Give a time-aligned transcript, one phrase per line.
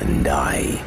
[0.00, 0.82] and die.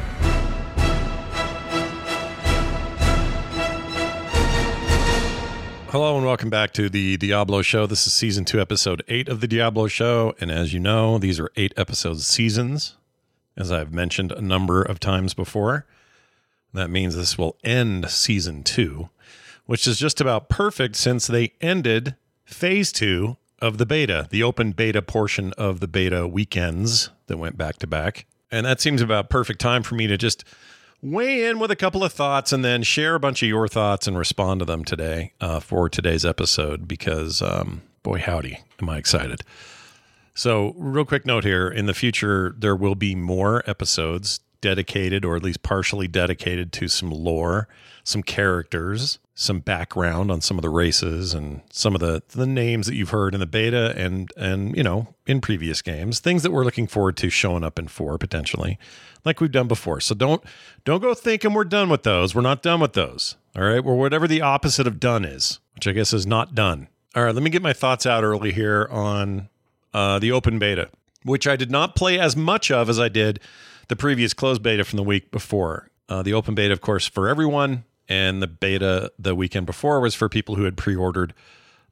[5.92, 7.86] Hello and welcome back to the Diablo Show.
[7.86, 10.34] This is season two, episode eight of the Diablo Show.
[10.40, 12.96] And as you know, these are eight episodes seasons,
[13.58, 15.84] as I've mentioned a number of times before.
[16.72, 19.10] That means this will end season two,
[19.66, 22.16] which is just about perfect since they ended
[22.46, 27.58] phase two of the beta, the open beta portion of the beta weekends that went
[27.58, 28.24] back to back.
[28.52, 30.44] And that seems about perfect time for me to just
[31.00, 34.06] weigh in with a couple of thoughts and then share a bunch of your thoughts
[34.06, 38.98] and respond to them today uh, for today's episode because, um, boy, howdy, am I
[38.98, 39.40] excited.
[40.34, 45.34] So, real quick note here in the future, there will be more episodes dedicated or
[45.34, 47.68] at least partially dedicated to some lore,
[48.04, 52.86] some characters, some background on some of the races and some of the the names
[52.86, 56.52] that you've heard in the beta and and you know in previous games things that
[56.52, 58.78] we're looking forward to showing up in 4 potentially
[59.24, 60.00] like we've done before.
[60.00, 60.42] So don't
[60.84, 62.34] don't go thinking we're done with those.
[62.34, 63.36] We're not done with those.
[63.56, 63.82] All right?
[63.82, 66.88] We're whatever the opposite of done is which i guess is not done.
[67.14, 69.48] All right let me get my thoughts out early here on
[69.94, 70.90] uh, the open beta
[71.24, 73.40] which i did not play as much of as i did
[73.88, 75.88] the previous closed beta from the week before.
[76.08, 80.14] Uh, the open beta of course for everyone and the beta the weekend before was
[80.14, 81.34] for people who had pre-ordered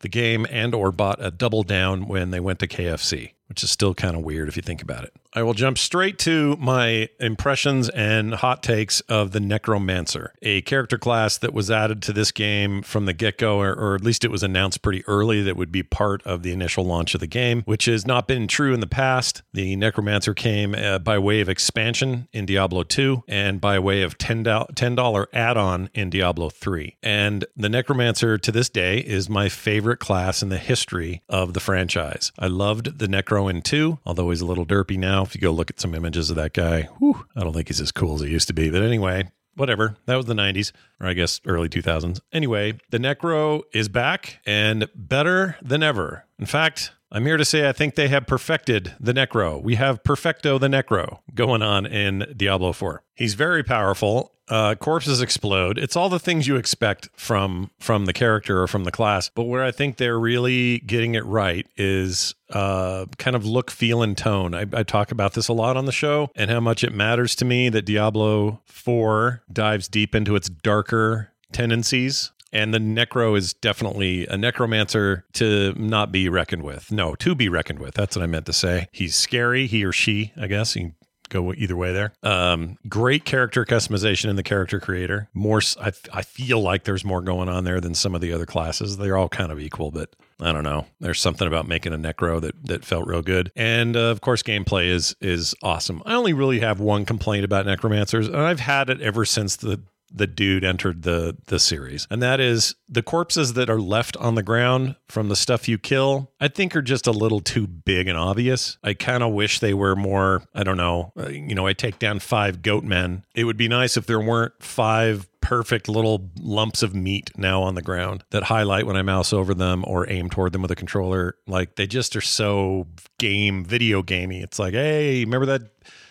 [0.00, 3.70] the game and or bought a double down when they went to KFC, which is
[3.70, 5.12] still kind of weird if you think about it.
[5.32, 10.98] I will jump straight to my impressions and hot takes of the Necromancer, a character
[10.98, 14.24] class that was added to this game from the get go, or, or, at least
[14.24, 17.28] it was announced pretty early that would be part of the initial launch of the
[17.28, 19.42] game, which has not been true in the past.
[19.52, 24.18] The Necromancer came uh, by way of expansion in Diablo 2 and by way of
[24.18, 26.96] $10, add on in Diablo 3.
[27.02, 31.60] And the Necromancer to this day is my favorite class in the history of the
[31.60, 32.32] franchise.
[32.38, 35.22] I loved the Necro in 2, although he's a little derpy now now.
[35.22, 37.80] If you go look at some images of that guy, whew, I don't think he's
[37.80, 38.70] as cool as he used to be.
[38.70, 39.96] But anyway, whatever.
[40.06, 42.20] That was the 90s, or I guess early 2000s.
[42.32, 46.24] Anyway, the Necro is back and better than ever.
[46.38, 49.60] In fact, I'm here to say I think they have perfected the Necro.
[49.60, 53.02] We have Perfecto the Necro going on in Diablo 4.
[53.14, 54.32] He's very powerful.
[54.48, 55.76] Uh, corpses explode.
[55.76, 59.28] It's all the things you expect from from the character or from the class.
[59.28, 64.02] But where I think they're really getting it right is uh, kind of look, feel,
[64.02, 64.54] and tone.
[64.54, 67.34] I, I talk about this a lot on the show and how much it matters
[67.36, 73.54] to me that Diablo 4 dives deep into its darker tendencies and the necro is
[73.54, 76.90] definitely a necromancer to not be reckoned with.
[76.90, 77.94] No, to be reckoned with.
[77.94, 78.88] That's what I meant to say.
[78.92, 80.76] He's scary, he or she, I guess.
[80.76, 80.92] You
[81.30, 82.12] go either way there.
[82.22, 85.28] Um, great character customization in the character creator.
[85.32, 88.46] More, I, I feel like there's more going on there than some of the other
[88.46, 88.96] classes.
[88.98, 90.10] They're all kind of equal, but
[90.40, 90.86] I don't know.
[91.00, 93.52] There's something about making a necro that that felt real good.
[93.56, 96.02] And uh, of course, gameplay is is awesome.
[96.04, 99.80] I only really have one complaint about necromancers, and I've had it ever since the
[100.12, 104.34] the dude entered the the series and that is the corpses that are left on
[104.34, 108.08] the ground from the stuff you kill i think are just a little too big
[108.08, 111.66] and obvious i kind of wish they were more i don't know uh, you know
[111.66, 115.88] i take down five goat men it would be nice if there weren't five perfect
[115.88, 119.84] little lumps of meat now on the ground that highlight when I mouse over them
[119.86, 121.36] or aim toward them with a controller.
[121.46, 122.86] Like they just are so
[123.18, 124.42] game, video gamey.
[124.42, 125.62] It's like, hey, remember that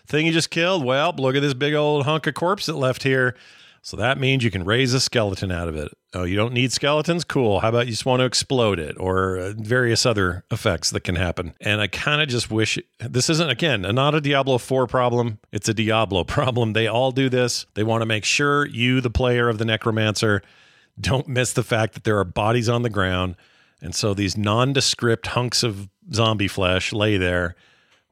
[0.07, 0.83] thing you just killed?
[0.83, 3.35] Well, look at this big old hunk of corpse that left here.
[3.81, 5.91] So that means you can raise a skeleton out of it.
[6.13, 7.23] Oh, you don't need skeletons?
[7.23, 7.59] Cool.
[7.59, 11.15] How about you just want to explode it or uh, various other effects that can
[11.15, 11.53] happen?
[11.61, 15.39] And I kind of just wish this isn't, again, not a Diablo 4 problem.
[15.51, 16.73] It's a Diablo problem.
[16.73, 17.65] They all do this.
[17.75, 20.41] They want to make sure you, the player of the Necromancer,
[20.99, 23.35] don't miss the fact that there are bodies on the ground.
[23.81, 27.55] And so these nondescript hunks of zombie flesh lay there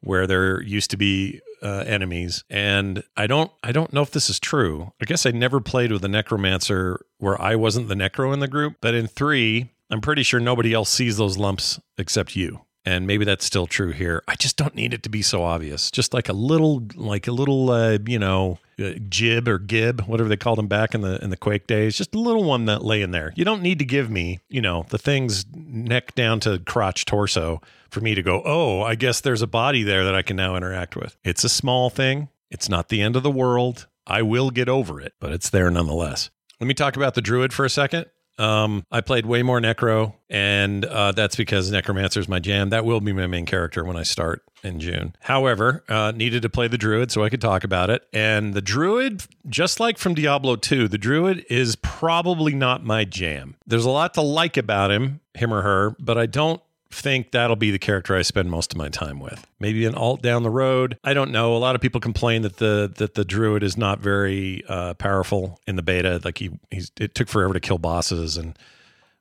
[0.02, 2.44] where there used to be uh, enemies.
[2.50, 4.94] And i don't i don't know if this is true.
[5.02, 8.48] I guess i never played with a necromancer where i wasn't the necro in the
[8.48, 13.06] group but in three i'm pretty sure nobody else sees those lumps except you and
[13.06, 14.24] maybe that's still true here.
[14.30, 15.92] I just don't need it to be so obvious.
[15.92, 20.30] Just like a little, like a little, uh, you know, uh, jib or gib, whatever
[20.30, 21.98] they called them back in the in the Quake days.
[21.98, 23.34] Just a little one that lay in there.
[23.36, 27.62] You don't need to give me, you know, the things neck down to crotch torso
[27.90, 28.42] for me to go.
[28.46, 31.18] Oh, I guess there's a body there that I can now interact with.
[31.26, 32.30] It's a small thing.
[32.50, 33.88] It's not the end of the world.
[34.06, 36.30] I will get over it, but it's there nonetheless.
[36.62, 38.06] Let me talk about the druid for a second.
[38.38, 42.70] Um, I played way more Necro, and uh, that's because Necromancer is my jam.
[42.70, 45.16] That will be my main character when I start in June.
[45.22, 48.04] However, uh, needed to play the Druid so I could talk about it.
[48.14, 53.56] And the Druid, just like from Diablo 2, the Druid is probably not my jam.
[53.66, 56.62] There's a lot to like about him, him or her, but I don't
[56.92, 59.46] think that'll be the character I spend most of my time with.
[59.60, 60.98] Maybe an alt down the road.
[61.04, 61.56] I don't know.
[61.56, 65.60] A lot of people complain that the that the druid is not very uh, powerful
[65.68, 66.22] in the beta.
[66.24, 68.58] Like he he's it took forever to kill bosses and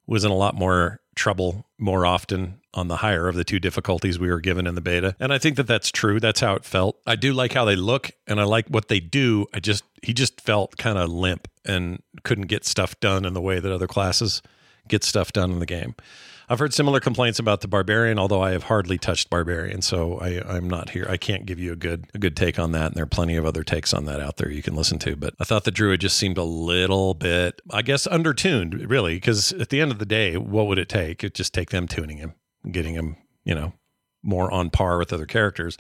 [0.07, 4.19] was in a lot more trouble more often on the higher of the two difficulties
[4.19, 5.17] we were given in the beta.
[5.19, 6.21] And I think that that's true.
[6.21, 6.99] That's how it felt.
[7.07, 9.47] I do like how they look and I like what they do.
[9.53, 13.41] I just he just felt kind of limp and couldn't get stuff done in the
[13.41, 14.43] way that other classes
[14.87, 15.95] get stuff done in the game.
[16.49, 20.41] I've heard similar complaints about the barbarian, although I have hardly touched barbarian, so I,
[20.47, 21.07] I'm not here.
[21.09, 23.37] I can't give you a good a good take on that, and there are plenty
[23.37, 25.17] of other takes on that out there you can listen to.
[25.17, 29.53] But I thought the druid just seemed a little bit, I guess, undertuned, really, because
[29.53, 31.25] at the end of the day, what would it take?
[31.25, 32.35] It just take them tuning him,
[32.71, 33.73] getting him, you know,
[34.23, 35.79] more on par with other characters.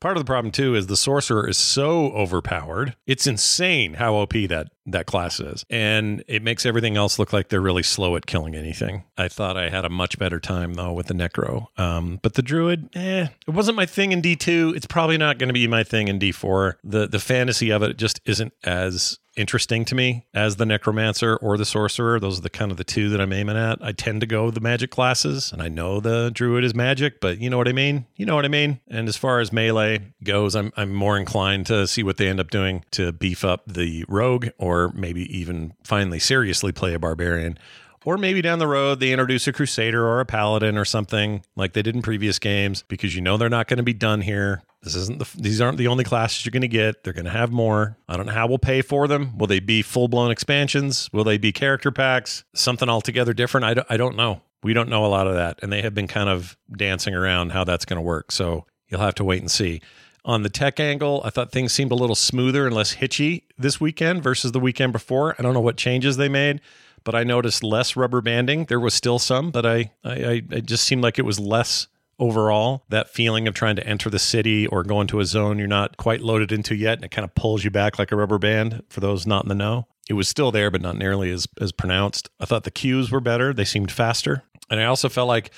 [0.00, 2.96] Part of the problem too is the sorcerer is so overpowered.
[3.06, 5.64] It's insane how OP that that class is.
[5.70, 9.04] And it makes everything else look like they're really slow at killing anything.
[9.16, 11.66] I thought I had a much better time though with the necro.
[11.78, 14.76] Um, but the druid, eh, it wasn't my thing in D2.
[14.76, 16.74] It's probably not going to be my thing in D4.
[16.84, 21.56] The the fantasy of it just isn't as interesting to me as the necromancer or
[21.56, 22.18] the sorcerer.
[22.20, 23.78] Those are the kind of the two that I'm aiming at.
[23.80, 27.38] I tend to go the magic classes, and I know the druid is magic, but
[27.38, 28.06] you know what I mean.
[28.16, 28.80] You know what I mean.
[28.88, 32.40] And as far as melee goes, I'm I'm more inclined to see what they end
[32.40, 37.58] up doing to beef up the rogue, or maybe even finally seriously play a barbarian.
[38.04, 41.72] Or maybe down the road, they introduce a crusader or a paladin or something like
[41.72, 44.62] they did in previous games because you know they're not going to be done here.
[44.82, 47.02] This isn't the, these aren't the only classes you're going to get.
[47.02, 47.98] They're going to have more.
[48.08, 49.36] I don't know how we'll pay for them.
[49.36, 51.10] Will they be full blown expansions?
[51.12, 52.44] Will they be character packs?
[52.54, 53.64] Something altogether different?
[53.64, 54.40] I don't, I don't know.
[54.62, 55.58] We don't know a lot of that.
[55.62, 58.30] And they have been kind of dancing around how that's going to work.
[58.30, 59.82] So you'll have to wait and see.
[60.28, 63.80] On the tech angle, I thought things seemed a little smoother and less hitchy this
[63.80, 65.34] weekend versus the weekend before.
[65.38, 66.60] I don't know what changes they made,
[67.02, 68.66] but I noticed less rubber banding.
[68.66, 71.86] There was still some, but I, I, I just seemed like it was less
[72.18, 72.84] overall.
[72.90, 75.96] That feeling of trying to enter the city or go into a zone you're not
[75.96, 78.82] quite loaded into yet, and it kind of pulls you back like a rubber band
[78.90, 79.86] for those not in the know.
[80.10, 82.28] It was still there, but not nearly as, as pronounced.
[82.38, 83.54] I thought the queues were better.
[83.54, 84.42] They seemed faster.
[84.68, 85.52] And I also felt like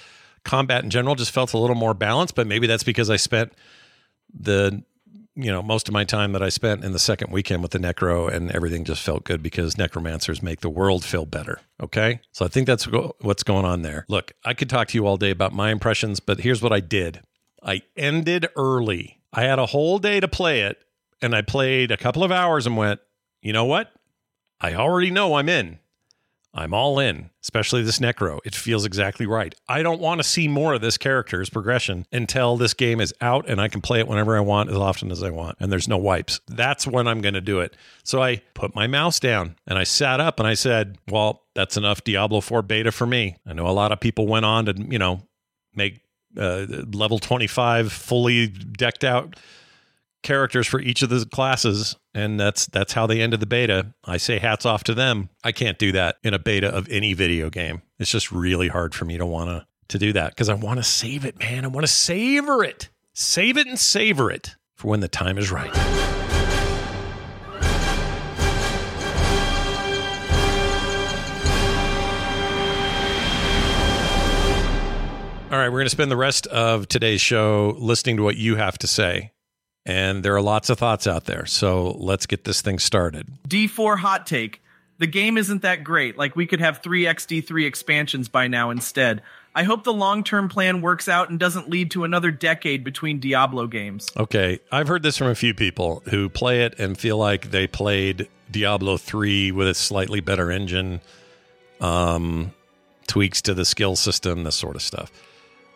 [0.44, 3.52] combat in general just felt a little more balanced, but maybe that's because I spent
[4.32, 4.82] the
[5.34, 7.78] you know most of my time that I spent in the second weekend with the
[7.78, 11.60] necro and everything just felt good because necromancers make the world feel better.
[11.82, 12.84] Okay, so I think that's
[13.20, 14.04] what's going on there.
[14.08, 16.80] Look, I could talk to you all day about my impressions, but here's what I
[16.80, 17.20] did:
[17.62, 19.20] I ended early.
[19.32, 20.78] I had a whole day to play it,
[21.22, 23.00] and I played a couple of hours and went,
[23.42, 23.92] you know what?
[24.60, 25.78] I already know I'm in.
[26.52, 28.40] I'm all in, especially this Necro.
[28.44, 29.54] It feels exactly right.
[29.68, 33.48] I don't want to see more of this character's progression until this game is out
[33.48, 35.86] and I can play it whenever I want, as often as I want, and there's
[35.86, 36.40] no wipes.
[36.48, 37.76] That's when I'm going to do it.
[38.02, 41.76] So I put my mouse down and I sat up and I said, Well, that's
[41.76, 43.36] enough Diablo 4 beta for me.
[43.46, 45.22] I know a lot of people went on to, you know,
[45.74, 46.00] make
[46.36, 49.36] uh, level 25 fully decked out
[50.22, 53.94] characters for each of the classes and that's that's how they ended the beta.
[54.04, 55.30] I say hats off to them.
[55.44, 57.82] I can't do that in a beta of any video game.
[57.98, 60.78] It's just really hard for me to want to to do that because i want
[60.78, 61.64] to save it man.
[61.64, 62.90] I want to savor it.
[63.12, 65.76] Save it and savor it for when the time is right.
[75.52, 78.54] All right, we're going to spend the rest of today's show listening to what you
[78.54, 79.32] have to say
[79.86, 81.46] and there are lots of thoughts out there.
[81.46, 83.26] So let's get this thing started.
[83.48, 84.62] D4 hot take.
[84.98, 86.18] The game isn't that great.
[86.18, 89.22] Like we could have 3xD3 expansions by now instead.
[89.54, 93.18] I hope the long term plan works out and doesn't lead to another decade between
[93.18, 94.10] Diablo games.
[94.16, 94.60] Okay.
[94.70, 98.28] I've heard this from a few people who play it and feel like they played
[98.50, 101.00] Diablo 3 with a slightly better engine,
[101.80, 102.52] um,
[103.06, 105.10] tweaks to the skill system, this sort of stuff.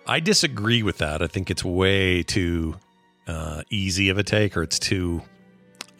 [0.06, 1.22] I disagree with that.
[1.22, 2.76] I think it's way too
[3.26, 5.22] uh, easy of a take or it's too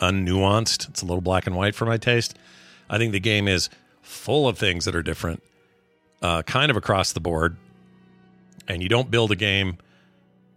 [0.01, 0.89] unnuanced.
[0.89, 2.37] It's a little black and white for my taste.
[2.89, 3.71] I think the game is
[4.03, 5.43] full of things that are different,
[6.23, 7.57] uh, kind of across the board.
[8.69, 9.79] And you don't build a game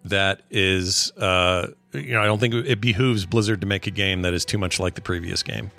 [0.05, 4.21] that is, uh, you know, I don't think it behooves Blizzard to make a game
[4.21, 5.71] that is too much like the previous game.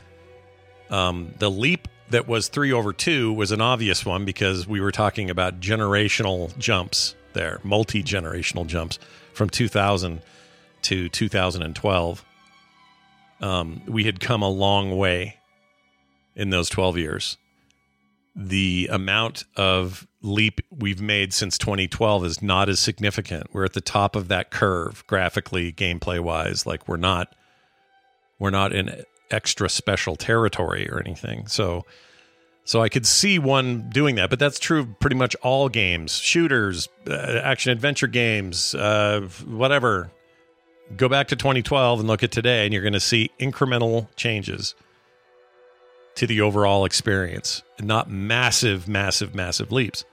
[0.90, 4.92] Um, the leap that was three over two was an obvious one because we were
[4.92, 8.98] talking about generational jumps there, multi generational jumps
[9.32, 10.22] from 2000
[10.82, 12.24] to 2012.
[13.40, 15.36] Um, we had come a long way
[16.34, 17.36] in those 12 years.
[18.34, 23.48] The amount of leap we've made since 2012 is not as significant.
[23.52, 26.66] We're at the top of that curve graphically, gameplay wise.
[26.66, 27.34] Like we're not
[28.38, 31.46] we're not in extra special territory or anything.
[31.48, 31.84] So
[32.68, 36.12] so I could see one doing that, but that's true of pretty much all games,
[36.12, 40.10] shooters, uh, action adventure games, uh, whatever.
[40.96, 44.74] Go back to 2012 and look at today, and you're going to see incremental changes
[46.14, 50.04] to the overall experience, and not massive, massive, massive leaps.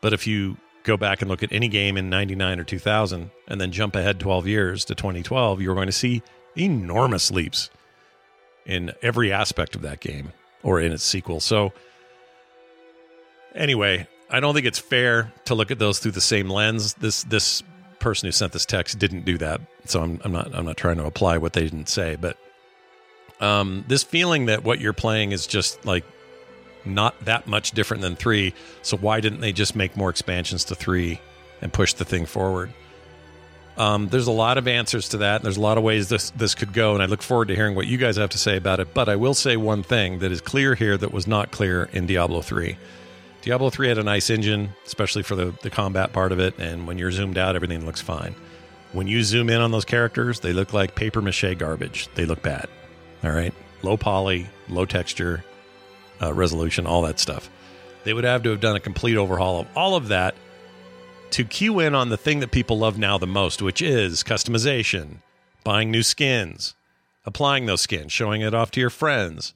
[0.00, 3.60] But if you go back and look at any game in 99 or 2000 and
[3.60, 6.22] then jump ahead 12 years to 2012, you're going to see
[6.56, 7.70] enormous leaps
[8.64, 11.40] in every aspect of that game or in its sequel.
[11.40, 11.72] So,
[13.54, 16.94] anyway, I don't think it's fair to look at those through the same lens.
[16.94, 17.62] This this
[18.00, 20.96] person who sent this text didn't do that, so I'm, I'm not I'm not trying
[20.96, 22.16] to apply what they didn't say.
[22.16, 22.36] But
[23.40, 26.04] um, this feeling that what you're playing is just like
[26.84, 28.54] not that much different than three.
[28.82, 31.20] So why didn't they just make more expansions to three
[31.60, 32.72] and push the thing forward?
[33.76, 35.36] Um, there's a lot of answers to that.
[35.36, 37.54] And there's a lot of ways this this could go, and I look forward to
[37.54, 38.92] hearing what you guys have to say about it.
[38.92, 42.06] But I will say one thing that is clear here that was not clear in
[42.06, 42.76] Diablo three.
[43.42, 46.58] Diablo 3 had a nice engine, especially for the, the combat part of it.
[46.58, 48.34] And when you're zoomed out, everything looks fine.
[48.92, 52.08] When you zoom in on those characters, they look like paper mache garbage.
[52.14, 52.68] They look bad.
[53.24, 53.54] All right.
[53.82, 55.44] Low poly, low texture,
[56.20, 57.48] uh, resolution, all that stuff.
[58.04, 60.34] They would have to have done a complete overhaul of all of that
[61.30, 65.18] to cue in on the thing that people love now the most, which is customization,
[65.64, 66.74] buying new skins,
[67.24, 69.54] applying those skins, showing it off to your friends,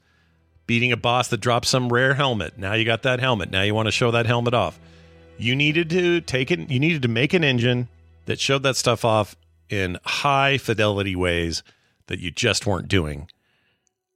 [0.67, 2.59] beating a boss that drops some rare helmet.
[2.59, 3.51] Now you got that helmet.
[3.51, 4.79] Now you want to show that helmet off.
[5.37, 7.89] You needed to take it, you needed to make an engine
[8.27, 9.37] that showed that stuff off
[9.69, 11.63] in high fidelity ways
[12.07, 13.29] that you just weren't doing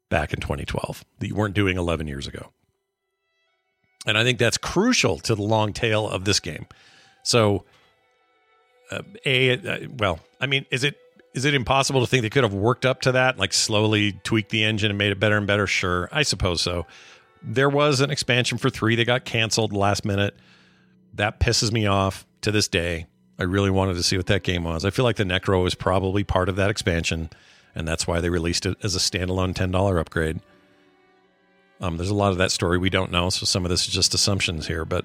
[0.08, 2.50] back in 2012, that you weren't doing 11 years ago.
[4.06, 6.66] And I think that's crucial to the long tail of this game.
[7.22, 7.64] So,
[8.90, 10.96] uh, a uh, well, I mean, is it
[11.38, 14.50] is it impossible to think they could have worked up to that, like slowly tweaked
[14.50, 15.68] the engine and made it better and better?
[15.68, 16.84] Sure, I suppose so.
[17.42, 20.36] There was an expansion for three that got canceled last minute.
[21.14, 23.06] That pisses me off to this day.
[23.38, 24.84] I really wanted to see what that game was.
[24.84, 27.30] I feel like the Necro is probably part of that expansion,
[27.72, 30.40] and that's why they released it as a standalone ten dollar upgrade.
[31.80, 33.94] Um, there's a lot of that story we don't know, so some of this is
[33.94, 34.84] just assumptions here.
[34.84, 35.04] But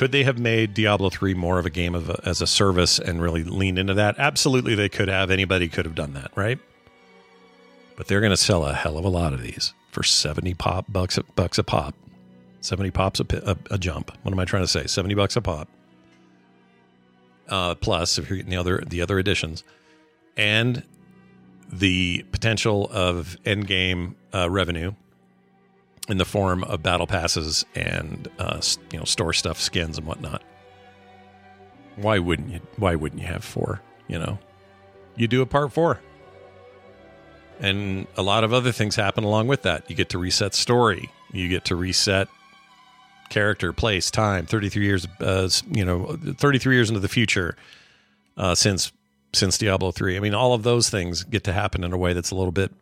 [0.00, 2.98] could they have made Diablo 3 more of a game of a, as a service
[2.98, 4.18] and really leaned into that?
[4.18, 5.30] Absolutely, they could have.
[5.30, 6.58] Anybody could have done that, right?
[7.96, 10.86] But they're going to sell a hell of a lot of these for 70 pop
[10.88, 11.94] bucks a, bucks a pop.
[12.62, 14.10] 70 pops a, a, a jump.
[14.22, 14.86] What am I trying to say?
[14.86, 15.68] 70 bucks a pop.
[17.46, 19.64] Uh, plus, if you're getting the other the other editions,
[20.34, 20.82] and
[21.70, 24.94] the potential of end game uh, revenue
[26.10, 28.60] in the form of battle passes and uh,
[28.92, 30.42] you know store stuff, skins and whatnot.
[31.96, 32.60] Why wouldn't you?
[32.76, 33.80] Why wouldn't you have four?
[34.08, 34.38] You know,
[35.16, 36.00] you do a part four,
[37.60, 39.88] and a lot of other things happen along with that.
[39.88, 41.10] You get to reset story.
[41.32, 42.28] You get to reset
[43.28, 44.46] character, place, time.
[44.46, 47.56] Thirty three years, uh, you know, thirty three years into the future
[48.36, 48.92] uh, since
[49.32, 50.16] since Diablo three.
[50.16, 52.52] I mean, all of those things get to happen in a way that's a little
[52.52, 52.72] bit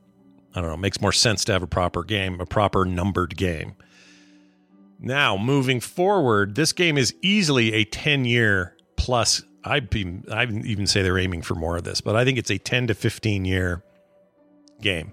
[0.54, 3.74] I don't know, makes more sense to have a proper game, a proper numbered game.
[4.98, 9.42] Now, moving forward, this game is easily a 10 year plus.
[9.64, 12.50] I'd, be, I'd even say they're aiming for more of this, but I think it's
[12.50, 13.82] a 10 to 15 year
[14.80, 15.12] game.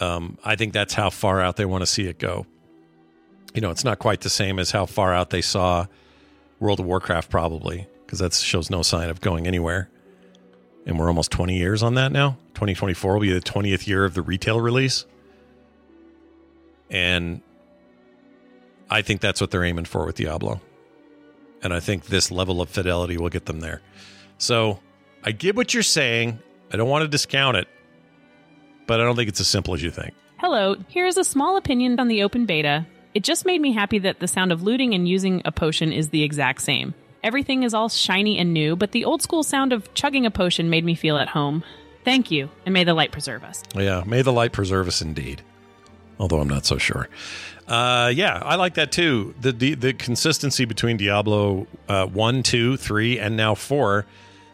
[0.00, 2.46] Um, I think that's how far out they want to see it go.
[3.52, 5.86] You know, it's not quite the same as how far out they saw
[6.60, 9.90] World of Warcraft, probably, because that shows no sign of going anywhere
[10.88, 12.30] and we're almost 20 years on that now.
[12.54, 15.04] 2024 will be the 20th year of the retail release.
[16.90, 17.42] And
[18.90, 20.62] I think that's what they're aiming for with Diablo.
[21.62, 23.82] And I think this level of fidelity will get them there.
[24.38, 24.80] So
[25.22, 26.38] I get what you're saying.
[26.72, 27.68] I don't want to discount it,
[28.86, 30.14] but I don't think it's as simple as you think.
[30.38, 32.86] Hello, here is a small opinion on the open beta.
[33.12, 36.08] It just made me happy that the sound of looting and using a potion is
[36.08, 36.94] the exact same.
[37.22, 40.70] Everything is all shiny and new, but the old school sound of chugging a potion
[40.70, 41.64] made me feel at home.
[42.04, 43.62] Thank you, and may the light preserve us.
[43.74, 45.42] Yeah, may the light preserve us indeed.
[46.20, 47.08] Although I'm not so sure.
[47.66, 49.34] Uh, yeah, I like that too.
[49.40, 54.06] The the, the consistency between Diablo uh, 1, 2, 3, and now 4,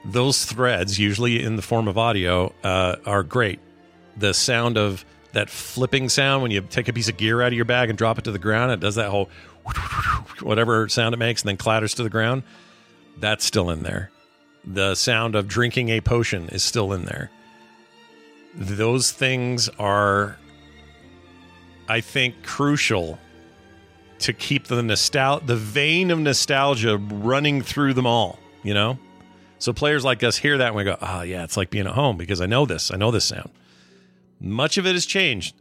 [0.04, 3.61] those threads, usually in the form of audio, uh, are great.
[4.16, 7.54] The sound of that flipping sound when you take a piece of gear out of
[7.54, 9.28] your bag and drop it to the ground, it does that whole
[10.40, 12.42] whatever sound it makes and then clatters to the ground,
[13.18, 14.11] that's still in there.
[14.64, 17.30] The sound of drinking a potion is still in there.
[18.56, 20.38] those things are,
[21.88, 23.18] I think, crucial
[24.21, 28.38] to keep the nostal the vein of nostalgia running through them all.
[28.62, 28.99] You know,
[29.59, 31.94] so players like us hear that and we go, "Oh yeah, it's like being at
[31.94, 32.92] home because I know this.
[32.92, 33.50] I know this sound."
[34.40, 35.56] Much of it has changed.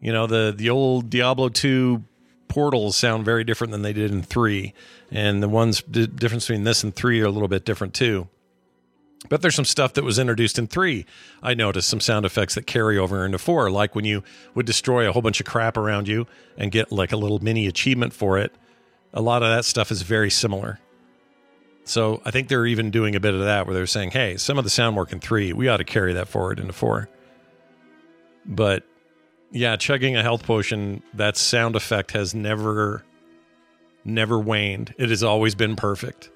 [0.00, 2.04] You know, the the old Diablo two
[2.50, 4.74] portals sound very different than they did in three,
[5.10, 8.28] and the ones the difference between this and three are a little bit different too.
[9.28, 11.06] But there's some stuff that was introduced in three.
[11.42, 15.08] I noticed some sound effects that carry over into four, like when you would destroy
[15.08, 16.26] a whole bunch of crap around you
[16.56, 18.52] and get like a little mini achievement for it.
[19.12, 20.80] A lot of that stuff is very similar.
[21.84, 24.58] So I think they're even doing a bit of that where they're saying, hey, some
[24.58, 27.08] of the sound work in three, we ought to carry that forward into four.
[28.46, 28.84] But
[29.50, 33.04] yeah, chugging a health potion, that sound effect has never,
[34.04, 34.94] never waned.
[34.98, 36.30] It has always been perfect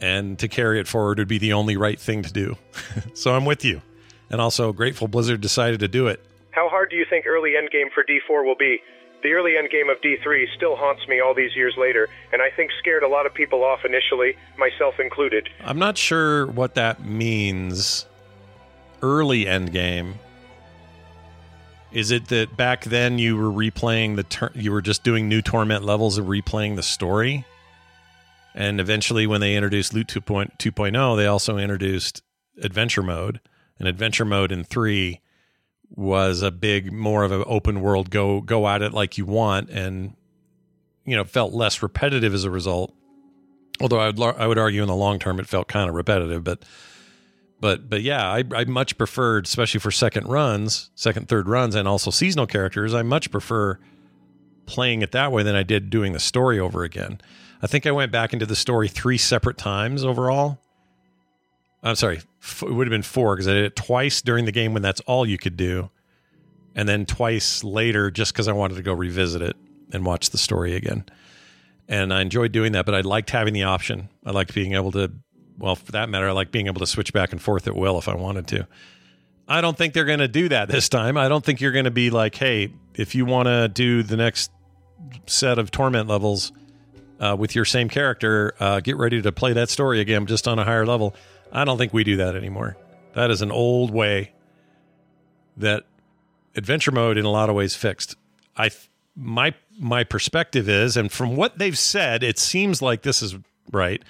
[0.00, 2.56] and to carry it forward would be the only right thing to do.
[3.14, 3.82] so I'm with you.
[4.30, 6.22] And also, grateful Blizzard decided to do it.
[6.50, 8.80] How hard do you think early endgame for D4 will be?
[9.22, 12.70] The early endgame of D3 still haunts me all these years later, and I think
[12.78, 15.48] scared a lot of people off initially, myself included.
[15.60, 18.06] I'm not sure what that means.
[19.02, 20.14] Early endgame.
[21.90, 25.84] Is it that back then you were replaying the you were just doing new torment
[25.84, 27.44] levels and replaying the story?
[28.54, 32.22] And eventually, when they introduced Loot 2.0, they also introduced
[32.60, 33.40] Adventure Mode.
[33.78, 35.20] And Adventure Mode in three
[35.90, 39.70] was a big, more of an open world go go at it like you want,
[39.70, 40.14] and
[41.06, 42.94] you know felt less repetitive as a result.
[43.80, 46.44] Although I would I would argue in the long term it felt kind of repetitive,
[46.44, 46.64] but
[47.60, 51.88] but but yeah, I, I much preferred, especially for second runs, second third runs, and
[51.88, 52.94] also seasonal characters.
[52.94, 53.78] I much prefer
[54.66, 57.20] playing it that way than I did doing the story over again.
[57.62, 60.60] I think I went back into the story three separate times overall.
[61.82, 64.52] I'm sorry, f- it would have been four because I did it twice during the
[64.52, 65.90] game when that's all you could do,
[66.74, 69.56] and then twice later just because I wanted to go revisit it
[69.92, 71.04] and watch the story again.
[71.88, 74.10] And I enjoyed doing that, but I liked having the option.
[74.24, 75.10] I liked being able to,
[75.58, 77.98] well, for that matter, I like being able to switch back and forth at will
[77.98, 78.66] if I wanted to.
[79.46, 81.16] I don't think they're going to do that this time.
[81.16, 84.16] I don't think you're going to be like, hey, if you want to do the
[84.16, 84.50] next
[85.26, 86.52] set of torment levels,
[87.20, 90.58] uh, with your same character, uh, get ready to play that story again, just on
[90.58, 91.14] a higher level.
[91.52, 92.76] I don't think we do that anymore.
[93.14, 94.32] That is an old way
[95.56, 95.84] that
[96.54, 98.16] adventure mode, in a lot of ways, fixed.
[98.56, 98.70] I
[99.16, 103.36] my my perspective is, and from what they've said, it seems like this is
[103.72, 104.02] right.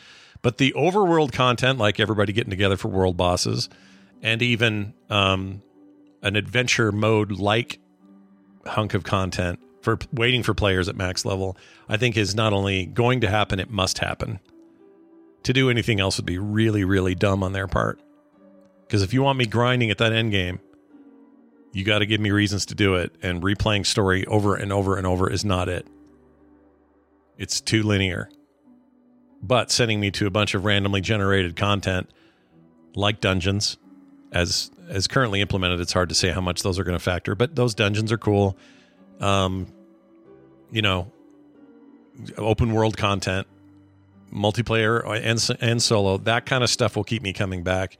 [0.42, 3.68] But the overworld content, like everybody getting together for world bosses,
[4.22, 5.62] and even um,
[6.22, 7.78] an adventure mode like
[8.66, 11.56] hunk of content for waiting for players at max level,
[11.88, 14.40] I think is not only going to happen, it must happen.
[15.44, 18.00] To do anything else would be really, really dumb on their part.
[18.86, 20.60] Because if you want me grinding at that end game,
[21.72, 23.14] you got to give me reasons to do it.
[23.22, 25.86] And replaying story over and over and over is not it.
[27.36, 28.28] It's too linear.
[29.40, 32.10] But sending me to a bunch of randomly generated content
[32.94, 33.78] like dungeons,
[34.32, 37.34] as as currently implemented, it's hard to say how much those are going to factor.
[37.34, 38.56] But those dungeons are cool
[39.20, 39.66] um,
[40.70, 41.10] you know,
[42.36, 43.46] open world content,
[44.32, 46.18] multiplayer and and solo.
[46.18, 47.98] That kind of stuff will keep me coming back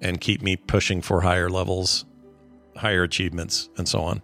[0.00, 2.04] and keep me pushing for higher levels,
[2.76, 4.22] higher achievements, and so on.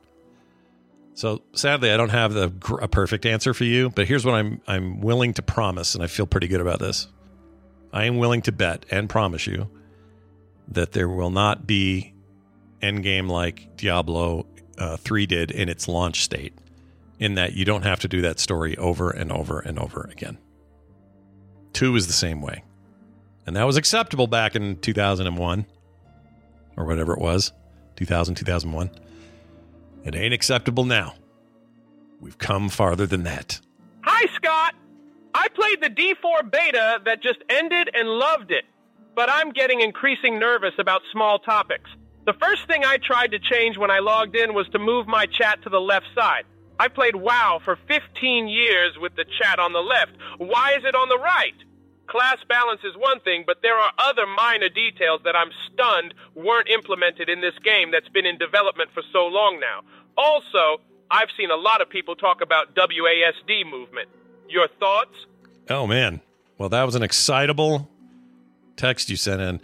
[1.17, 2.53] So sadly, I don't have the
[2.83, 6.09] a perfect answer for you, but here's what I'm I'm willing to promise, and I
[6.09, 7.09] feel pretty good about this.
[7.91, 9.71] I am willing to bet and promise you
[10.69, 12.13] that there will not be
[12.83, 16.53] endgame like Diablo uh, 3 did in its launch state,
[17.19, 20.37] in that you don't have to do that story over and over and over again.
[21.73, 22.63] 2 is the same way.
[23.47, 25.65] And that was acceptable back in 2001
[26.77, 27.53] or whatever it was
[27.97, 28.91] 2000, 2001.
[30.07, 31.15] It ain't acceptable now.
[32.21, 33.61] We've come farther than that.
[34.05, 34.75] Hi, Scott.
[35.35, 38.65] I played the D4 beta that just ended and loved it,
[39.17, 41.91] but I'm getting increasing nervous about small topics.
[42.25, 45.27] The first thing I tried to change when I logged in was to move my
[45.27, 46.45] chat to the left side.
[46.79, 50.13] I played WoW for 15 years with the chat on the left.
[50.39, 51.55] Why is it on the right?
[52.07, 56.69] Class balance is one thing, but there are other minor details that I'm stunned weren't
[56.69, 59.81] implemented in this game that's been in development for so long now.
[60.17, 64.09] Also, I've seen a lot of people talk about WASD movement.
[64.49, 65.15] Your thoughts?
[65.69, 66.21] Oh, man.
[66.59, 67.89] Well, that was an excitable
[68.77, 69.61] text you sent in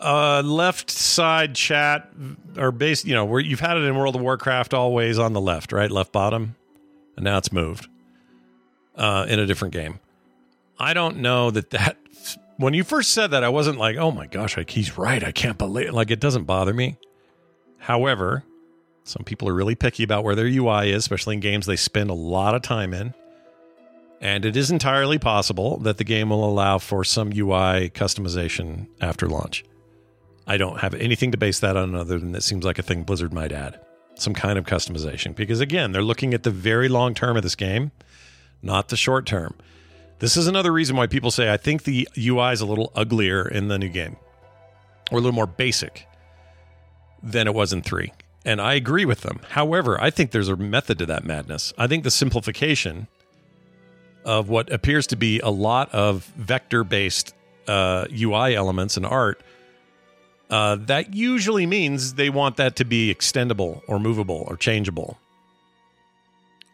[0.00, 2.10] uh, left side chat
[2.56, 5.40] or base, you know, where you've had it in World of Warcraft always on the
[5.40, 5.90] left, right?
[5.90, 6.56] Left bottom.
[7.16, 7.88] And now it's moved
[8.96, 10.00] uh, in a different game.
[10.80, 11.98] I don't know that that
[12.56, 15.22] when you first said that, I wasn't like, oh my gosh, like he's right.
[15.22, 16.96] I can't believe like it doesn't bother me.
[17.78, 18.44] However,
[19.04, 22.08] some people are really picky about where their UI is, especially in games they spend
[22.08, 23.14] a lot of time in.
[24.22, 29.26] And it is entirely possible that the game will allow for some UI customization after
[29.26, 29.64] launch.
[30.46, 33.02] I don't have anything to base that on other than it seems like a thing
[33.02, 33.80] Blizzard might add.
[34.16, 35.34] Some kind of customization.
[35.34, 37.92] Because again, they're looking at the very long term of this game,
[38.62, 39.54] not the short term.
[40.20, 43.48] This is another reason why people say I think the UI is a little uglier
[43.48, 44.16] in the new game
[45.10, 46.06] or a little more basic
[47.22, 48.12] than it was in 3.
[48.44, 49.40] And I agree with them.
[49.50, 51.72] However, I think there's a method to that madness.
[51.76, 53.08] I think the simplification
[54.24, 57.34] of what appears to be a lot of vector based
[57.66, 59.42] uh, UI elements and art,
[60.50, 65.18] uh, that usually means they want that to be extendable or movable or changeable.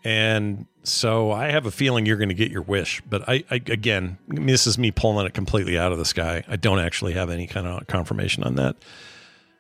[0.07, 3.03] And so I have a feeling you're going to get your wish.
[3.11, 6.45] But I, I, again, this is me pulling it completely out of the sky.
[6.47, 8.77] I don't actually have any kind of confirmation on that.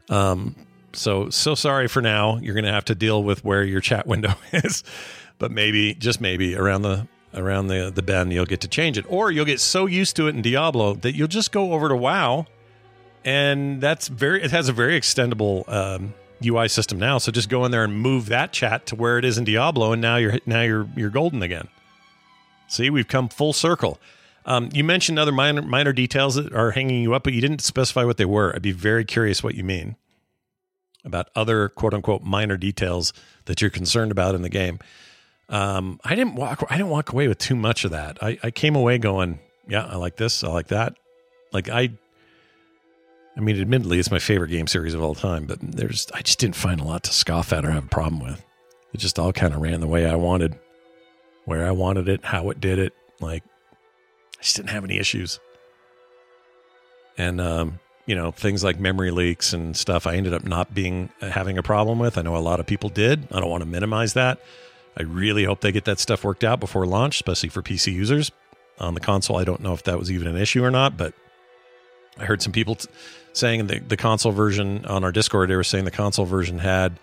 [0.09, 0.55] Um,
[0.93, 2.37] so so sorry for now.
[2.37, 4.85] You're going to have to deal with where your chat window is.
[5.41, 9.05] But maybe, just maybe, around the around the the bend, you'll get to change it,
[9.09, 11.97] or you'll get so used to it in Diablo that you'll just go over to
[11.97, 12.47] WoW,
[13.25, 14.45] and that's very.
[14.45, 17.19] It has a very extendable um, UI system now.
[17.19, 19.93] So just go in there and move that chat to where it is in Diablo,
[19.93, 21.69] and now you're now you're you're golden again.
[22.69, 23.99] See, we've come full circle.
[24.45, 27.61] Um, you mentioned other minor minor details that are hanging you up, but you didn't
[27.61, 28.55] specify what they were.
[28.55, 29.97] I'd be very curious what you mean
[31.05, 33.13] about other quote unquote minor details
[33.47, 34.79] that you're concerned about in the game.
[35.49, 36.65] Um, I didn't walk.
[36.69, 38.23] I didn't walk away with too much of that.
[38.23, 40.43] I, I came away going, yeah, I like this.
[40.43, 40.97] I like that.
[41.53, 41.91] Like I,
[43.37, 45.45] I mean, admittedly, it's my favorite game series of all time.
[45.45, 48.23] But there's, I just didn't find a lot to scoff at or have a problem
[48.23, 48.43] with.
[48.95, 50.59] It just all kind of ran the way I wanted,
[51.45, 52.95] where I wanted it, how it did it.
[53.21, 53.43] Like,
[54.39, 55.39] I just didn't have any issues.
[57.19, 61.11] And um, you know things like memory leaks and stuff i ended up not being
[61.21, 63.63] uh, having a problem with i know a lot of people did i don't want
[63.63, 64.41] to minimize that
[64.97, 68.31] i really hope they get that stuff worked out before launch especially for pc users
[68.79, 71.13] on the console i don't know if that was even an issue or not but
[72.19, 72.89] i heard some people t-
[73.33, 76.99] saying the, the console version on our discord they were saying the console version had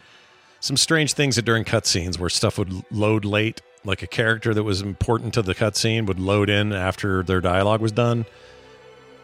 [0.59, 4.63] some strange things that during cutscenes where stuff would load late like a character that
[4.63, 8.25] was important to the cutscene would load in after their dialogue was done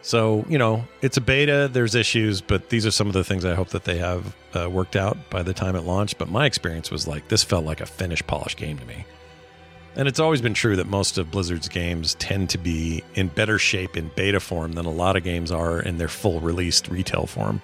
[0.02, 3.44] so, you know, it's a beta, there's issues, but these are some of the things
[3.44, 6.16] I hope that they have uh, worked out by the time it launched.
[6.16, 9.04] But my experience was like, this felt like a finished, polished game to me.
[10.00, 13.58] And it's always been true that most of Blizzard's games tend to be in better
[13.58, 17.26] shape in beta form than a lot of games are in their full released retail
[17.26, 17.60] form.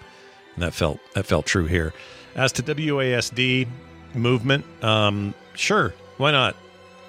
[0.52, 1.94] And that felt that felt true here.
[2.34, 3.66] As to WASD
[4.12, 6.54] movement, um, sure, why not?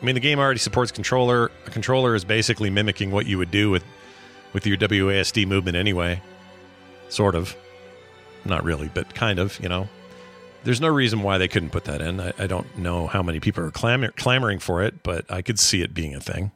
[0.01, 1.51] I mean, the game already supports controller.
[1.65, 3.83] A controller is basically mimicking what you would do with
[4.53, 6.21] with your WASD movement anyway.
[7.09, 7.53] Sort of.
[8.45, 9.89] Not really, but kind of, you know.
[10.67, 12.19] There's no reason why they couldn't put that in.
[12.19, 15.59] I, I don't know how many people are clamor, clamoring for it, but I could
[15.59, 16.51] see it being a thing.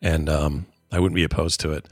[0.00, 1.86] And um, I wouldn't be opposed to it.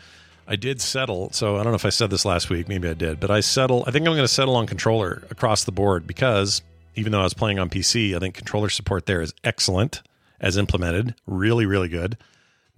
[0.47, 1.31] I did settle.
[1.33, 2.69] So I don't know if I said this last week.
[2.69, 3.21] Maybe I did.
[3.21, 3.85] But I settle.
[3.87, 6.63] I think I'm going to settle on controller across the board because
[6.95, 10.01] even though I was playing on PC, I think controller support there is excellent
[10.41, 11.15] as implemented.
[11.27, 12.17] Really, really good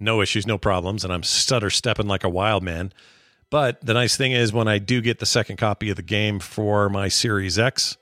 [0.01, 2.91] no issues, no problems, and I'm stutter stepping like a wild man.
[3.49, 6.39] But the nice thing is, when I do get the second copy of the game
[6.39, 7.97] for my Series X,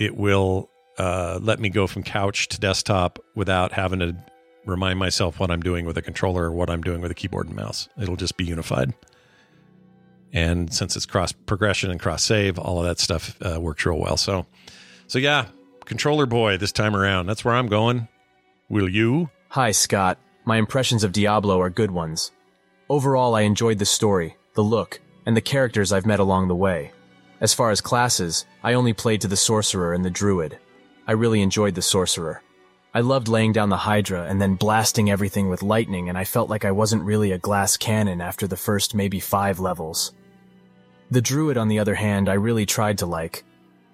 [0.00, 4.16] it will uh, let me go from couch to desktop without having to
[4.64, 7.46] remind myself what I'm doing with a controller or what I'm doing with a keyboard
[7.46, 7.88] and mouse.
[8.00, 8.94] It'll just be unified.
[10.32, 13.98] And since it's cross progression and cross save, all of that stuff uh, works real
[13.98, 14.16] well.
[14.16, 14.46] So,
[15.06, 15.46] so yeah,
[15.84, 17.26] controller boy this time around.
[17.26, 18.08] That's where I'm going.
[18.68, 19.28] Will you?
[19.50, 20.18] Hi, Scott.
[20.46, 22.32] My impressions of Diablo are good ones.
[22.88, 26.92] Overall, I enjoyed the story, the look, and the characters I've met along the way.
[27.40, 30.58] As far as classes, I only played to the Sorcerer and the Druid.
[31.06, 32.42] I really enjoyed the Sorcerer.
[32.92, 36.50] I loved laying down the Hydra and then blasting everything with lightning, and I felt
[36.50, 40.12] like I wasn't really a glass cannon after the first maybe five levels.
[41.10, 43.44] The Druid, on the other hand, I really tried to like,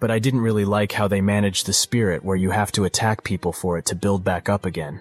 [0.01, 3.23] but I didn't really like how they managed the spirit where you have to attack
[3.23, 5.01] people for it to build back up again.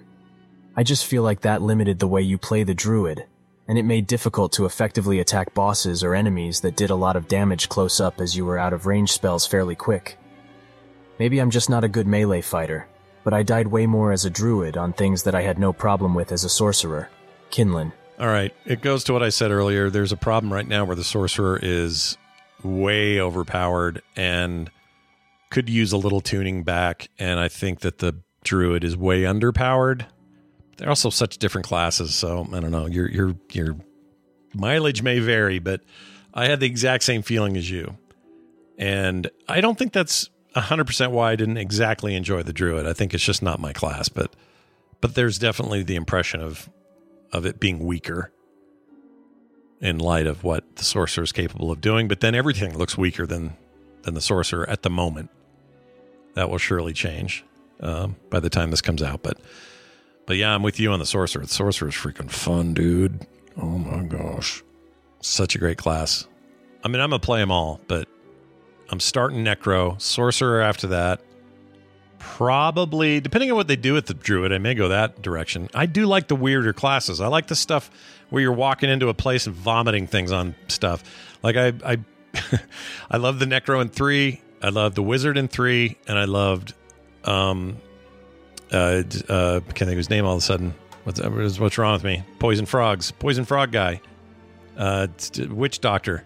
[0.76, 3.26] I just feel like that limited the way you play the druid,
[3.68, 7.28] and it made difficult to effectively attack bosses or enemies that did a lot of
[7.28, 10.18] damage close up as you were out of range spells fairly quick.
[11.20, 12.88] Maybe I'm just not a good melee fighter,
[13.24, 16.14] but I died way more as a druid on things that I had no problem
[16.14, 17.10] with as a sorcerer.
[17.52, 17.94] Kinlan.
[18.20, 18.54] All right.
[18.66, 19.90] It goes to what I said earlier.
[19.90, 22.18] There's a problem right now where the sorcerer is
[22.64, 24.70] way overpowered and
[25.50, 27.10] could use a little tuning back.
[27.20, 30.06] And I think that the druid is way underpowered
[30.78, 32.16] they're also such different classes.
[32.16, 32.86] So I don't know.
[32.86, 33.76] You're you're you're
[34.54, 35.82] mileage may vary, but
[36.34, 37.98] I had the exact same feeling as you.
[38.78, 42.86] And I don't think that's 100% why I didn't exactly enjoy the druid.
[42.86, 44.36] I think it's just not my class, but
[45.02, 46.70] but there's definitely the impression of
[47.32, 48.32] of it being weaker
[49.82, 53.26] in light of what the sorcerer is capable of doing, but then everything looks weaker
[53.26, 53.56] than
[54.04, 55.30] than the sorcerer at the moment.
[56.34, 57.46] That will surely change
[57.80, 59.40] um, by the time this comes out, but
[60.26, 61.44] but yeah, I'm with you on the sorcerer.
[61.44, 63.26] The sorcerer is freaking fun, dude.
[63.58, 64.64] Oh my gosh.
[65.22, 66.28] Such a great class.
[66.84, 68.08] I mean, I'm to play them all, but
[68.90, 71.22] I'm starting Necro, Sorcerer after that.
[72.20, 75.70] Probably, depending on what they do with the Druid, I may go that direction.
[75.74, 77.22] I do like the weirder classes.
[77.22, 77.90] I like the stuff
[78.30, 81.04] where you're walking into a place and vomiting things on stuff.
[81.44, 81.98] Like, I, I,
[83.12, 84.42] I love the Necro in three.
[84.62, 86.74] I love the Wizard in three, and I loved,
[87.24, 87.78] um,
[88.76, 90.74] uh, uh, can't think of his name all of a sudden.
[91.06, 92.24] What's what's wrong with me?
[92.40, 94.02] Poison frogs, poison frog guy,
[94.76, 95.08] uh,
[95.50, 96.24] witch doctor.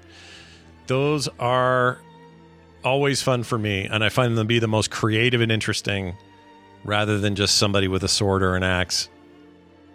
[0.88, 2.00] Those are
[2.84, 6.16] always fun for me, and I find them to be the most creative and interesting,
[6.86, 9.10] rather than just somebody with a sword or an axe,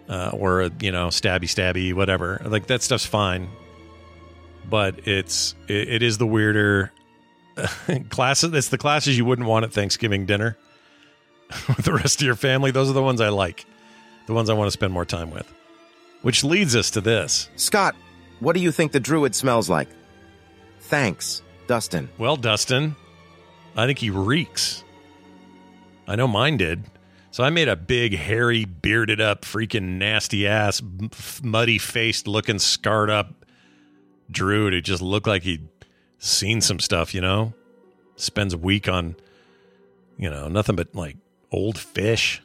[0.09, 2.43] uh, or you know stabby stabby whatever.
[2.45, 3.49] Like that stuff's fine,
[4.69, 6.93] but it's it, it is the weirder
[8.11, 8.53] classes.
[8.53, 10.59] It's the classes you wouldn't want at Thanksgiving dinner
[11.69, 12.71] with the rest of your family.
[12.71, 13.67] Those are the ones I like,
[14.27, 15.53] the ones I want to spend more time with.
[16.23, 17.51] Which leads us to this.
[17.57, 17.95] Scott,
[18.41, 19.89] what do you think the druid smells like?
[20.81, 21.43] Thanks.
[21.67, 22.11] Dustin.
[22.19, 22.95] Well, Dustin,
[23.77, 24.85] I think he reeks.
[26.07, 26.85] I know mine did.
[27.31, 30.81] So I made a big, hairy, bearded up, freaking nasty ass,
[31.43, 33.45] muddy faced looking, scarred up
[34.31, 35.69] druid who just looked like he'd
[36.19, 37.53] seen some stuff, you know?
[38.17, 39.17] Spends a week on,
[40.17, 41.17] you know, nothing but like
[41.55, 42.43] old fish.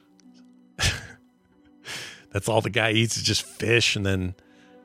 [2.31, 4.35] That's all the guy eats is just fish and then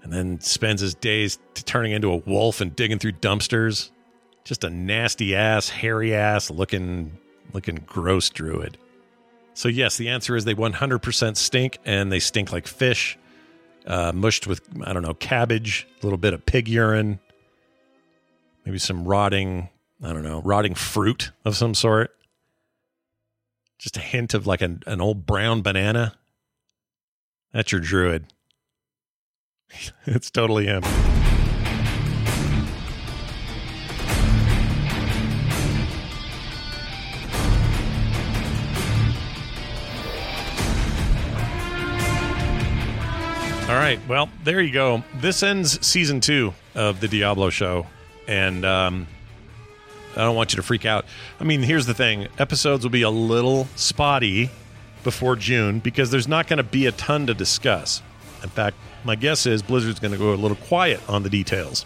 [0.03, 3.91] and then spends his days turning into a wolf and digging through dumpsters.
[4.45, 7.19] Just a nasty ass, hairy ass looking
[7.53, 8.77] looking gross druid.
[9.55, 13.17] So yes, the answer is they 100% stink and they stink like fish,
[13.87, 17.21] uh, mushed with I don't know cabbage, a little bit of pig urine,
[18.65, 19.69] maybe some rotting
[20.03, 22.11] I don't know rotting fruit of some sort.
[23.79, 26.15] Just a hint of like an, an old brown banana.
[27.53, 28.27] That's your druid.
[30.07, 30.83] it's totally him.
[43.67, 43.99] All right.
[44.07, 45.03] Well, there you go.
[45.17, 47.87] This ends season two of the Diablo show.
[48.29, 49.07] And um,
[50.17, 51.05] I don't want you to freak out.
[51.41, 54.51] I mean, here's the thing episodes will be a little spotty
[55.03, 58.03] before June because there's not going to be a ton to discuss.
[58.43, 61.85] In fact, my guess is Blizzard's going to go a little quiet on the details.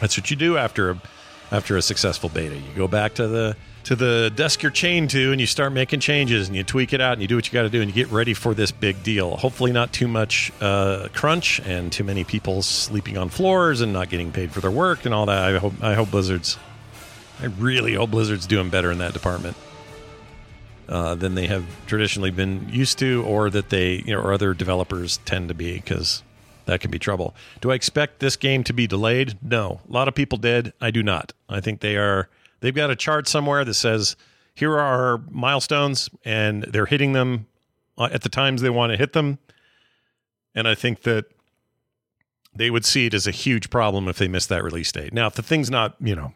[0.00, 1.02] That's what you do after a,
[1.50, 2.56] after a successful beta.
[2.56, 6.00] You go back to the to the desk you're chained to and you start making
[6.00, 7.88] changes and you tweak it out and you do what you got to do and
[7.88, 9.36] you get ready for this big deal.
[9.36, 14.08] Hopefully, not too much uh, crunch and too many people sleeping on floors and not
[14.08, 15.40] getting paid for their work and all that.
[15.40, 16.58] I hope I hope Blizzard's.
[17.40, 19.56] I really hope Blizzard's doing better in that department
[20.88, 24.54] uh, than they have traditionally been used to, or that they you know or other
[24.54, 26.22] developers tend to be because
[26.64, 27.34] that can be trouble.
[27.60, 29.38] Do I expect this game to be delayed?
[29.42, 29.80] No.
[29.88, 30.72] A lot of people did.
[30.80, 31.32] I do not.
[31.48, 32.28] I think they are
[32.60, 34.16] They've got a chart somewhere that says
[34.54, 37.46] here are our milestones, and they're hitting them
[37.98, 39.38] uh, at the times they want to hit them.
[40.54, 41.26] And I think that
[42.54, 45.12] they would see it as a huge problem if they missed that release date.
[45.12, 46.32] Now, if the thing's not, you know,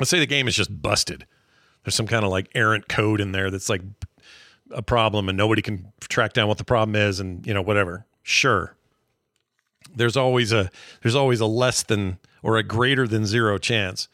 [0.00, 1.26] let's say the game is just busted,
[1.84, 3.82] there's some kind of like errant code in there that's like
[4.70, 8.06] a problem and nobody can track down what the problem is and, you know, whatever.
[8.22, 8.74] Sure.
[9.94, 10.70] There's always a
[11.02, 14.08] there's always a less than or a greater than zero chance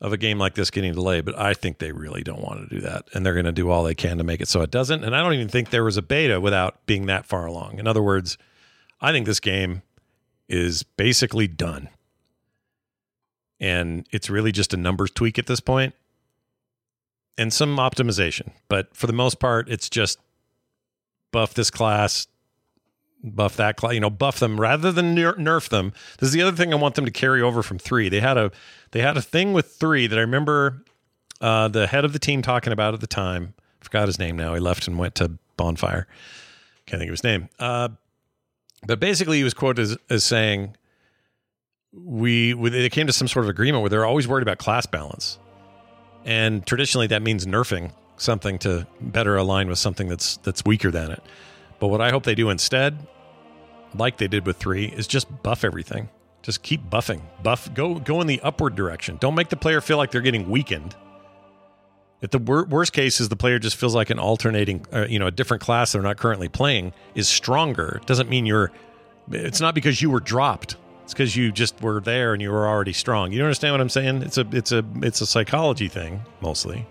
[0.00, 2.74] of a game like this getting delayed, but I think they really don't want to
[2.74, 3.04] do that.
[3.12, 5.04] And they're going to do all they can to make it so it doesn't.
[5.04, 7.78] And I don't even think there was a beta without being that far along.
[7.78, 8.38] In other words,
[9.00, 9.82] I think this game
[10.48, 11.90] is basically done.
[13.60, 15.94] And it's really just a numbers tweak at this point
[17.36, 18.52] and some optimization.
[18.68, 20.18] But for the most part, it's just
[21.32, 22.26] buff this class,
[23.22, 25.92] buff that class, you know, buff them rather than nerf them.
[26.18, 28.08] This is the other thing I want them to carry over from three.
[28.08, 28.50] They had a
[28.92, 30.84] they had a thing with three that I remember
[31.40, 33.54] uh, the head of the team talking about at the time.
[33.80, 34.54] I forgot his name now.
[34.54, 36.06] He left and went to Bonfire.
[36.86, 37.48] Can't think of his name.
[37.58, 37.90] Uh,
[38.86, 40.76] but basically, he was quoted as, as saying,
[41.92, 45.38] "We they came to some sort of agreement where they're always worried about class balance,
[46.24, 51.10] and traditionally that means nerfing something to better align with something that's that's weaker than
[51.10, 51.22] it."
[51.78, 52.98] But what I hope they do instead,
[53.94, 56.08] like they did with three, is just buff everything.
[56.42, 57.22] Just keep buffing.
[57.42, 57.72] Buff.
[57.74, 59.16] Go go in the upward direction.
[59.20, 60.94] Don't make the player feel like they're getting weakened.
[62.22, 65.18] If the wor- worst case is the player just feels like an alternating, uh, you
[65.18, 68.70] know, a different class they're not currently playing is stronger, doesn't mean you're.
[69.30, 70.76] It's not because you were dropped.
[71.10, 73.32] It's because you just were there and you were already strong.
[73.32, 74.22] You understand what I'm saying?
[74.22, 76.86] It's a it's a it's a psychology thing mostly.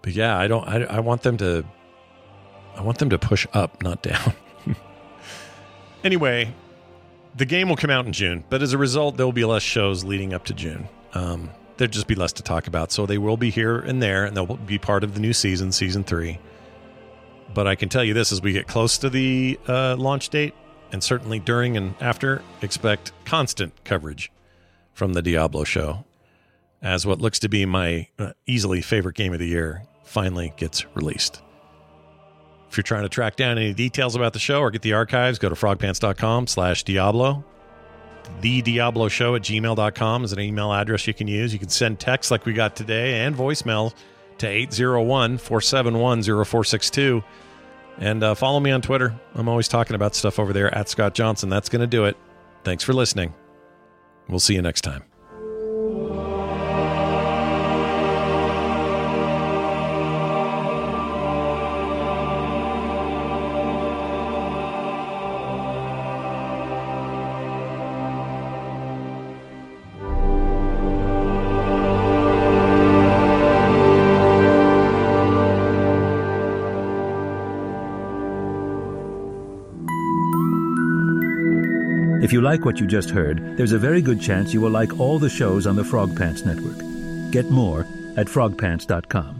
[0.00, 0.66] But yeah, I don't.
[0.66, 1.62] I, I want them to.
[2.74, 4.32] I want them to push up, not down.
[6.04, 6.54] anyway,
[7.36, 9.62] the game will come out in June, but as a result, there will be less
[9.62, 10.88] shows leading up to June.
[11.12, 12.92] Um, there'll just be less to talk about.
[12.92, 15.70] So they will be here and there, and they'll be part of the new season,
[15.70, 16.38] season three.
[17.52, 20.54] But I can tell you this: as we get close to the uh, launch date,
[20.92, 24.30] and certainly during and after, expect constant coverage
[24.92, 26.04] from the Diablo show,
[26.82, 30.84] as what looks to be my uh, easily favorite game of the year finally gets
[30.96, 31.40] released.
[32.68, 35.38] If you're trying to track down any details about the show or get the archives,
[35.38, 37.44] go to frogpants.com slash Diablo.
[38.40, 41.52] The Diablo Show at gmail.com is an email address you can use.
[41.52, 43.92] You can send text like we got today and voicemail
[44.38, 47.24] to 801 471 0462.
[47.98, 49.18] And uh, follow me on Twitter.
[49.34, 51.48] I'm always talking about stuff over there at Scott Johnson.
[51.48, 52.16] That's going to do it.
[52.64, 53.34] Thanks for listening.
[54.28, 55.09] We'll see you next time.
[82.30, 85.00] If you like what you just heard, there's a very good chance you will like
[85.00, 86.78] all the shows on the Frog Pants Network.
[87.32, 87.80] Get more
[88.16, 89.39] at frogpants.com.